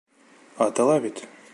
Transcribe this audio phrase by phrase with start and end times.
[0.67, 1.25] Атыла бит!